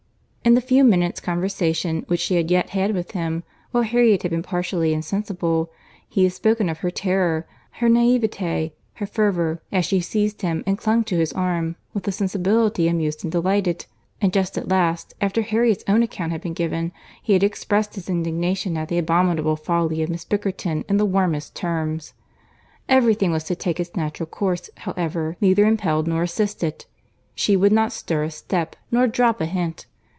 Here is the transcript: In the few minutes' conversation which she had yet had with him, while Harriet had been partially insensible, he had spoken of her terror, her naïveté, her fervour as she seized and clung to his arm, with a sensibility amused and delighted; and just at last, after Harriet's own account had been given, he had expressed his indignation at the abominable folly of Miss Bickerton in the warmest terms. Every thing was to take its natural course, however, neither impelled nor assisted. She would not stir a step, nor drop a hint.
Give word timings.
In 0.43 0.55
the 0.55 0.59
few 0.59 0.83
minutes' 0.83 1.19
conversation 1.19 2.03
which 2.07 2.19
she 2.19 2.33
had 2.35 2.49
yet 2.49 2.71
had 2.71 2.95
with 2.95 3.11
him, 3.11 3.43
while 3.69 3.83
Harriet 3.83 4.23
had 4.23 4.31
been 4.31 4.41
partially 4.41 4.91
insensible, 4.91 5.71
he 6.09 6.23
had 6.23 6.33
spoken 6.33 6.67
of 6.67 6.79
her 6.79 6.89
terror, 6.89 7.45
her 7.73 7.87
naïveté, 7.87 8.71
her 8.95 9.05
fervour 9.05 9.61
as 9.71 9.85
she 9.85 9.99
seized 10.01 10.43
and 10.43 10.77
clung 10.79 11.03
to 11.03 11.15
his 11.19 11.31
arm, 11.33 11.75
with 11.93 12.07
a 12.07 12.11
sensibility 12.11 12.87
amused 12.87 13.23
and 13.23 13.31
delighted; 13.31 13.85
and 14.19 14.33
just 14.33 14.57
at 14.57 14.67
last, 14.67 15.13
after 15.21 15.43
Harriet's 15.43 15.83
own 15.87 16.01
account 16.01 16.31
had 16.31 16.41
been 16.41 16.55
given, 16.55 16.91
he 17.21 17.33
had 17.33 17.43
expressed 17.43 17.93
his 17.93 18.09
indignation 18.09 18.75
at 18.77 18.87
the 18.87 18.97
abominable 18.97 19.55
folly 19.55 20.01
of 20.01 20.09
Miss 20.09 20.25
Bickerton 20.25 20.83
in 20.89 20.97
the 20.97 21.05
warmest 21.05 21.55
terms. 21.55 22.15
Every 22.89 23.13
thing 23.13 23.31
was 23.31 23.43
to 23.43 23.55
take 23.55 23.79
its 23.79 23.95
natural 23.95 24.25
course, 24.27 24.71
however, 24.77 25.37
neither 25.39 25.65
impelled 25.67 26.07
nor 26.07 26.23
assisted. 26.23 26.85
She 27.35 27.55
would 27.55 27.71
not 27.71 27.91
stir 27.93 28.23
a 28.23 28.31
step, 28.31 28.75
nor 28.89 29.05
drop 29.05 29.39
a 29.39 29.45
hint. 29.45 29.85